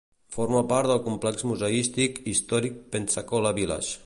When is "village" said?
3.63-3.99